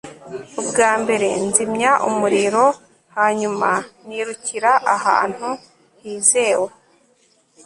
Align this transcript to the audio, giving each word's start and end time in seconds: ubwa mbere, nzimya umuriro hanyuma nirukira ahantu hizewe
ubwa 0.61 0.91
mbere, 1.01 1.27
nzimya 1.47 1.91
umuriro 2.09 2.65
hanyuma 3.15 3.69
nirukira 4.07 4.71
ahantu 4.95 5.49
hizewe 6.01 6.69